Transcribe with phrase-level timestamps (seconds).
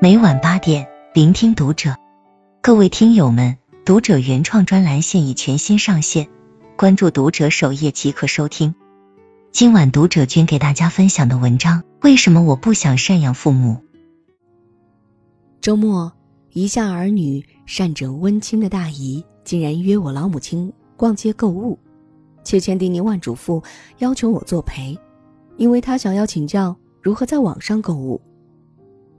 [0.00, 1.96] 每晚八点，聆听读者。
[2.62, 6.28] 各位听友们，读者原创专栏现已全新上线，
[6.76, 8.76] 关注读者首页即可收听。
[9.50, 13.78] 今晚读者君给大家分享的文章：为什么我不想赡养父母？
[15.60, 16.12] 周末，
[16.52, 21.76] 一向儿女善整温清的大姨，竟然约我老母亲逛街购物，
[22.44, 23.64] 且千叮咛万嘱咐，
[23.98, 24.96] 要求我作陪，
[25.56, 28.20] 因为她想要请教如何在网上购物。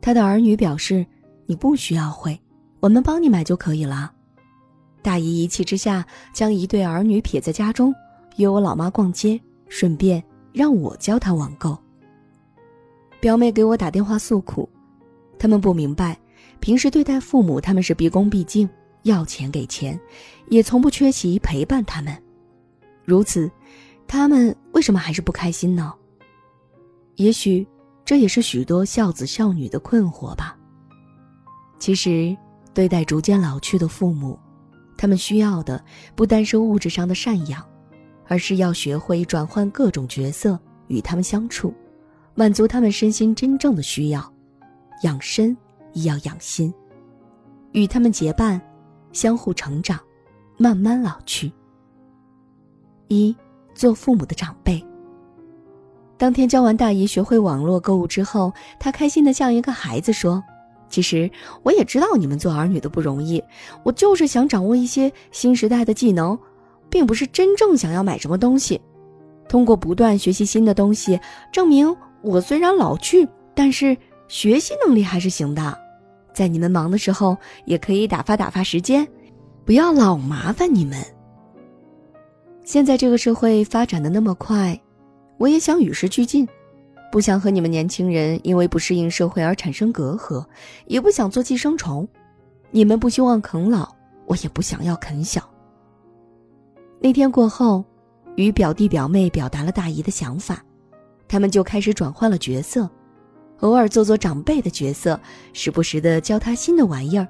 [0.00, 1.04] 他的儿女表示
[1.46, 2.38] ：“你不需要会，
[2.80, 4.12] 我们帮你买就可以了。”
[5.02, 7.94] 大姨一气之下，将一对儿女撇在家中，
[8.36, 11.76] 约我老妈逛街，顺便让我教她网购。
[13.20, 14.68] 表妹给我打电话诉苦，
[15.38, 16.18] 他们不明白，
[16.60, 18.68] 平时对待父母，他们是毕恭毕敬，
[19.02, 19.98] 要钱给钱，
[20.48, 22.16] 也从不缺席陪伴他们。
[23.04, 23.50] 如此，
[24.06, 25.92] 他们为什么还是不开心呢？
[27.16, 27.66] 也许。
[28.08, 30.56] 这也是许多孝子孝女的困惑吧。
[31.78, 32.34] 其实，
[32.72, 34.38] 对待逐渐老去的父母，
[34.96, 35.84] 他们需要的
[36.16, 37.62] 不单是物质上的赡养，
[38.26, 41.74] 而是要学会转换各种角色与他们相处，
[42.34, 44.32] 满足他们身心真正的需要。
[45.02, 45.54] 养身
[45.92, 46.72] 亦要养心，
[47.72, 48.58] 与他们结伴，
[49.12, 50.00] 相互成长，
[50.56, 51.52] 慢慢老去。
[53.08, 53.36] 一，
[53.74, 54.82] 做父母的长辈。
[56.18, 60.42] 当天教完大姨学会网络购物之后，她开心的像一个孩子说
[60.90, 61.30] ：“其实
[61.62, 63.42] 我也知道你们做儿女的不容易，
[63.84, 66.36] 我就是想掌握一些新时代的技能，
[66.90, 68.80] 并不是真正想要买什么东西。
[69.48, 71.18] 通过不断学习新的东西，
[71.52, 73.96] 证明我虽然老去，但是
[74.26, 75.78] 学习能力还是行的。
[76.34, 79.06] 在你们忙的时候，也可以打发打发时间，
[79.64, 80.98] 不要老麻烦你们。
[82.64, 84.76] 现在这个社会发展的那么快。”
[85.38, 86.46] 我也想与时俱进，
[87.10, 90.44] 不想和你们年轻人因为不适应社会而产生隔阂，
[90.86, 92.06] 也不想做寄生虫。
[92.70, 93.88] 你们不希望啃老，
[94.26, 95.48] 我也不想要啃小。
[97.00, 97.84] 那天过后，
[98.34, 100.62] 与表弟表妹表达了大姨的想法，
[101.28, 102.90] 他们就开始转换了角色，
[103.60, 105.18] 偶尔做做长辈的角色，
[105.52, 107.26] 时不时的教他新的玩意儿。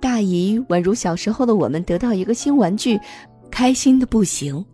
[0.00, 3.00] 大姨宛如小时候的我们得到一个新玩具，
[3.50, 4.64] 开心的不行。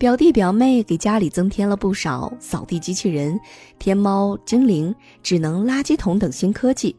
[0.00, 3.38] 表弟表妹给家里增添了不少扫地机器人、
[3.78, 6.96] 天猫精灵、智能垃圾桶等新科技。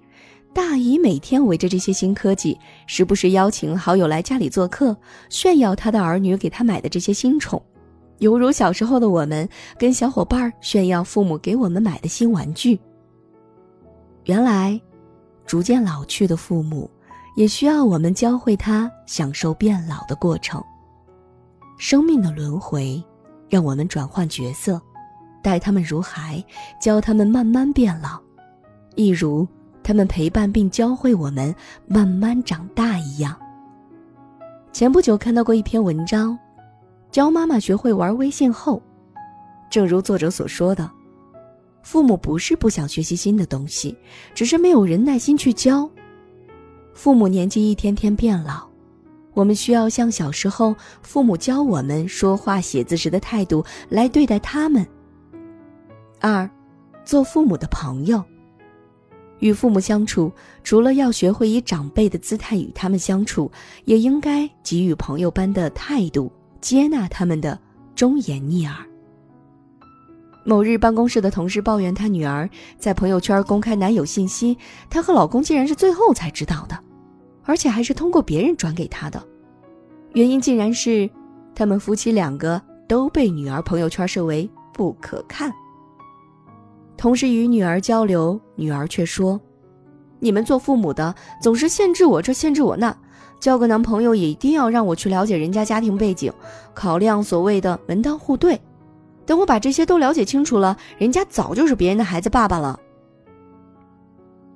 [0.53, 4.95] 大姨每天围着这些新科技，时不时邀请好友来家里做客，
[5.29, 7.59] 炫耀她的儿女给她买的这些新宠，
[8.19, 12.79] 犹如小时候的我们跟小伙伴炫耀父母给我们买的新玩具。
[14.25, 14.79] 原来，
[15.47, 16.87] 逐渐老去的父母，
[17.35, 20.63] 也需要我们教会他享受变老的过程。
[21.81, 23.03] 生命的轮回，
[23.49, 24.79] 让我们转换角色，
[25.41, 26.41] 待他们如孩，
[26.79, 28.21] 教他们慢慢变老，
[28.95, 29.47] 一如
[29.81, 31.53] 他们陪伴并教会我们
[31.87, 33.35] 慢慢长大一样。
[34.71, 36.37] 前不久看到过一篇文章，
[37.09, 38.79] 教妈妈学会玩微信后，
[39.67, 40.87] 正如作者所说的，
[41.81, 43.97] 父母不是不想学习新的东西，
[44.35, 45.89] 只是没有人耐心去教。
[46.93, 48.70] 父母年纪一天天变老。
[49.33, 54.85] 我们需要像小时候父母教我们说话、写字时的态度来对待他们。
[56.19, 56.49] 二，
[57.03, 58.23] 做父母的朋友，
[59.39, 60.31] 与父母相处，
[60.63, 63.51] 除了要学会以长辈的姿态与他们相处，
[63.85, 67.57] 也应该给予朋友般的态度，接纳他们的
[67.95, 68.75] 忠言逆耳。
[70.43, 74.57] 某日，办公室的同事抱怨她女儿在朋友圈公开男友信息，
[74.89, 76.77] 她和老公竟然是最后才知道的。
[77.43, 79.21] 而且还是通过别人转给他的，
[80.13, 81.09] 原因竟然是
[81.55, 85.51] 他们夫妻两个都被女儿朋友圈设为不可看。
[86.97, 89.39] 同时与女儿交流，女儿却说
[90.19, 92.95] ：“你们做父母的总是限制我这限制我那，
[93.39, 96.31] 交个男朋友也一定要让我去了解人家家庭背景，
[96.75, 98.59] 考量所谓的门当户对。
[99.25, 102.79] 等我把这些都了解清楚了，人家早就是别人的孩子爸爸了。”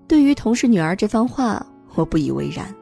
[0.07, 1.65] 对于同事女儿这番话。
[1.95, 2.73] 我不以为然，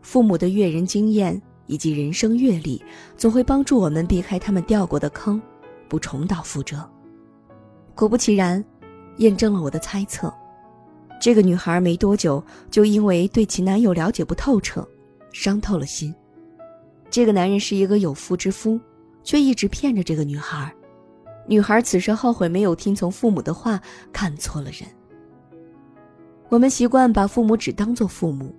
[0.00, 2.82] 父母的阅人经验以及人生阅历，
[3.16, 5.40] 总会帮助我们避开他们掉过的坑，
[5.88, 6.88] 不重蹈覆辙。
[7.94, 8.64] 果不其然，
[9.18, 10.32] 验证了我的猜测。
[11.20, 14.86] 这个女孩没多久就因为对其男友了解不透彻，
[15.32, 16.14] 伤透了心。
[17.10, 18.80] 这个男人是一个有妇之夫，
[19.22, 20.74] 却一直骗着这个女孩。
[21.46, 23.80] 女孩此时后悔没有听从父母的话，
[24.12, 24.88] 看错了人。
[26.52, 28.54] 我们习惯把父母只当做父母，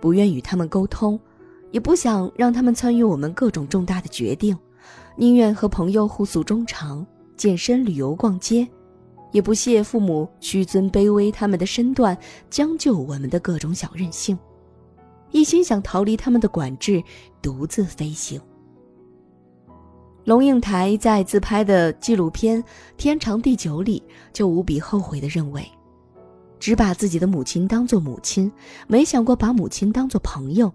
[0.00, 1.20] 不愿与他们沟通，
[1.70, 4.56] 也不想让他们参与我们各种重大的决定，
[5.16, 7.06] 宁愿和朋友互诉衷肠、
[7.36, 8.66] 健身、旅游、逛街，
[9.32, 12.16] 也不屑父母虚尊卑微他们的身段，
[12.48, 14.38] 将就我们的各种小任性，
[15.30, 17.02] 一心想逃离他们的管制，
[17.42, 18.40] 独自飞行。
[20.24, 22.62] 龙应台在自拍的纪录片
[22.96, 24.02] 《天长地久》里，
[24.32, 25.62] 就无比后悔的认为，
[26.58, 28.50] 只把自己的母亲当做母亲，
[28.86, 30.72] 没想过把母亲当做朋友，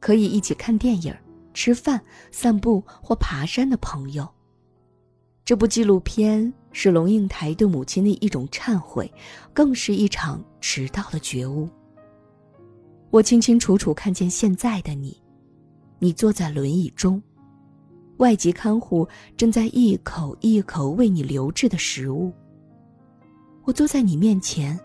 [0.00, 1.14] 可以一起看电影、
[1.54, 2.00] 吃饭、
[2.30, 4.28] 散步或爬山的朋友。
[5.44, 9.10] 这部纪录片是龙应台对母亲的一种忏悔，
[9.54, 11.68] 更是一场迟到的觉悟。
[13.10, 15.16] 我清清楚楚看见现在的你，
[16.00, 17.22] 你坐在轮椅中。
[18.16, 19.06] 外籍看护
[19.36, 22.32] 正在一口一口喂你流质的食物。
[23.62, 24.78] 我坐在你面前，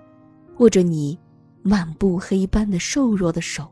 [0.61, 1.17] 握着你
[1.63, 3.67] 满布黑斑的瘦弱的手。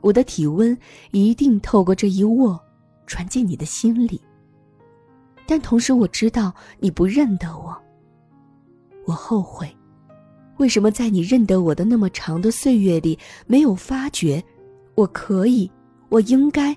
[0.00, 0.76] 我的体温
[1.10, 2.58] 一定透过这一握，
[3.06, 4.18] 传进你的心里。
[5.46, 7.76] 但同时我知道你不认得我。
[9.04, 9.68] 我后悔，
[10.56, 14.42] 为什么在你认得我的那么长的岁月里，没有发觉，
[14.94, 15.70] 我可以，
[16.08, 16.74] 我应该。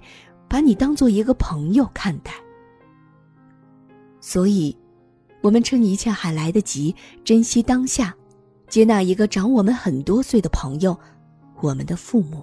[0.50, 2.34] 把你当做一个朋友看待，
[4.20, 4.76] 所以，
[5.40, 6.94] 我们趁一切还来得及，
[7.24, 8.14] 珍惜当下，
[8.72, 10.98] 接纳一个长我们很多岁的朋友，
[11.60, 12.42] 我们的父母。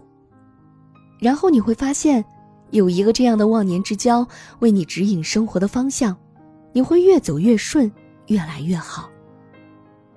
[1.19, 2.23] 然后你会发现，
[2.71, 4.29] 有一个这样的忘年之交
[4.59, 6.15] 为你指引生活的方向，
[6.75, 7.91] 你会越走越顺，
[8.27, 9.09] 越来越好。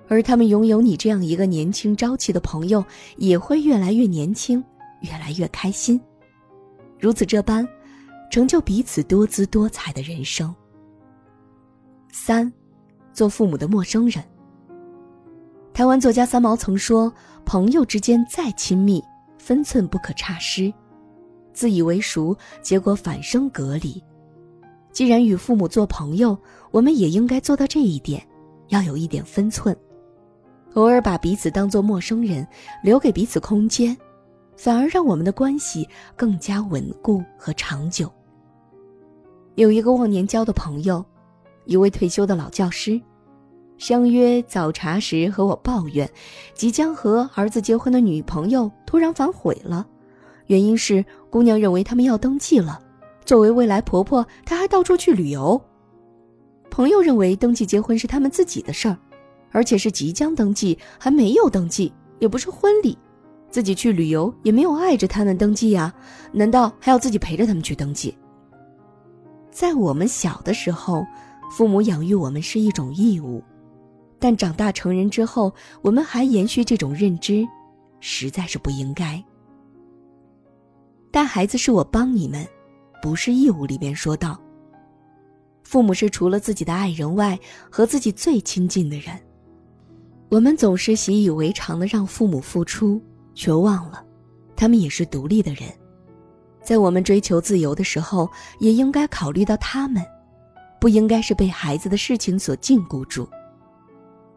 [0.06, 2.84] 而他们拥有你这样一个年轻朝气的朋友，
[3.16, 4.62] 也会越来越年轻，
[5.00, 5.98] 越来越开心。
[7.00, 7.66] 如此这般。
[8.30, 10.54] 成就彼此多姿多彩的人生。
[12.10, 12.50] 三，
[13.12, 14.24] 做父母的陌生人。
[15.74, 17.10] 台湾作家三毛曾说
[17.46, 19.02] ：“朋友之间再亲密，
[19.38, 20.72] 分寸不可差失。
[21.54, 24.02] 自以为熟，结果反生隔离。
[24.92, 26.36] 既然与父母做朋友，
[26.70, 28.22] 我们也应该做到这一点，
[28.68, 29.74] 要有一点分寸。
[30.74, 32.46] 偶尔把彼此当作陌生人，
[32.82, 33.96] 留给彼此空间，
[34.56, 38.12] 反而让我们的关系更加稳固和长久。”
[39.56, 41.02] 有一个忘年交的朋友，
[41.64, 43.00] 一位退休的老教师，
[43.82, 46.08] 相约早茶时和我抱怨，
[46.54, 49.84] 即将和儿子结婚的女朋友突然反悔了，
[50.46, 52.80] 原因是姑娘认为他们要登记了，
[53.24, 55.60] 作为未来婆婆，她还到处去旅游。
[56.70, 58.96] 朋友认为登记结婚是他们自己的事儿，
[59.50, 62.96] 而且是即将登记，还没有登记，也不是婚礼，
[63.50, 65.92] 自己去旅游也没有碍着他们登记呀，
[66.30, 68.16] 难道还要自己陪着他们去登记？
[69.50, 71.04] 在我们小的时候，
[71.50, 73.42] 父母养育我们是一种义务，
[74.22, 77.44] 但长大成人之后，我们还延续这种认知，
[77.98, 79.20] 实在是不应该。
[81.10, 82.46] 带孩子是我帮你们，
[83.02, 83.66] 不是义务。
[83.66, 84.40] 里面说道，
[85.64, 87.36] 父母是除了自己的爱人外，
[87.68, 89.06] 和自己最亲近的人。
[90.28, 93.02] 我们总是习以为常的让父母付出，
[93.34, 94.04] 却忘了，
[94.54, 95.64] 他们也是独立的人。
[96.62, 98.30] 在我们追求自由的时候，
[98.60, 100.00] 也应该考虑到他们，
[100.80, 103.28] 不应该是被孩子的事情所禁锢住。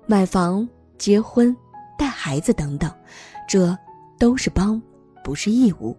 [0.07, 0.68] 买房、
[1.00, 1.56] 结婚、
[1.98, 2.92] 带孩子等等，
[3.48, 3.75] 这
[4.19, 4.80] 都是帮，
[5.24, 5.98] 不是义务，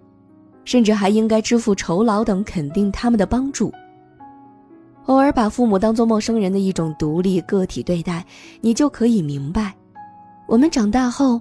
[0.64, 3.73] 甚至还应该支付酬劳等，肯定他们的帮助。
[5.06, 8.25] 偶尔把父母当做陌生人的一种独立个体对待，
[8.60, 9.75] 你就可以明白，
[10.46, 11.41] 我们长大后，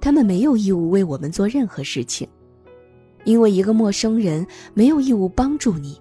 [0.00, 2.26] 他们没有义务为我们做任何事情。
[3.24, 6.00] 因为一个陌生人没有义务帮助你，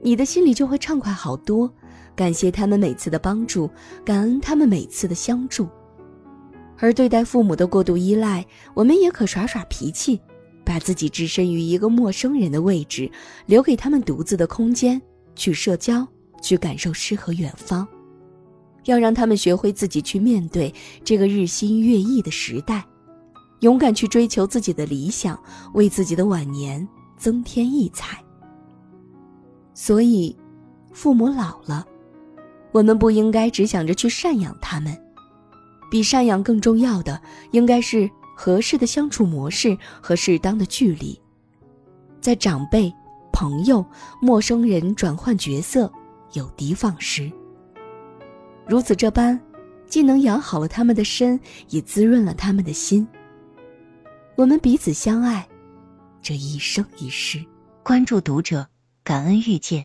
[0.00, 1.72] 你的心里就会畅快好多。
[2.20, 3.70] 感谢他们每次的帮助，
[4.04, 5.66] 感恩他们每次的相助。
[6.76, 10.20] 而对待父母的过度依赖，我们也可耍耍脾气，
[10.62, 13.10] 把自己置身于一个陌生人的位置，
[13.46, 15.00] 留给他们独自的空间，
[15.34, 16.06] 去社交，
[16.42, 17.88] 去感受诗和远方。
[18.84, 22.84] 要让他们学会自己去面对这个日新月异的时代。
[23.60, 26.86] 勇敢去追求自己的理想，为自己的晚年
[27.16, 28.22] 增添异彩。
[29.72, 30.36] 所以，
[30.92, 31.86] 父母老了，
[32.72, 34.96] 我们不应该只想着去赡养他们，
[35.90, 41.20] 比赡养更重要的，应该是合适的相处模式和适当的距离，
[42.20, 42.92] 在长辈、
[43.32, 43.84] 朋友、
[44.20, 45.92] 陌生人转换角色，
[46.32, 47.30] 有的放矢。
[48.66, 49.38] 如此这般，
[49.86, 51.38] 既能养好了他们的身，
[51.70, 53.06] 也滋润了他们的心。
[54.36, 55.46] 我们彼此相爱，
[56.22, 57.44] 这一生一世。
[57.82, 58.66] 关注读者，
[59.02, 59.84] 感恩遇见。